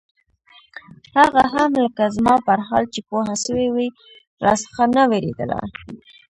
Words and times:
هغه 1.17 1.43
هم 1.53 1.69
لکه 1.83 2.03
زما 2.15 2.35
پر 2.47 2.59
حال 2.67 2.83
چې 2.93 2.99
پوهه 3.09 3.35
سوې 3.45 3.67
وي 3.75 3.87
راڅخه 4.43 4.85
نه 4.95 5.03
وېرېدله. 5.09 5.59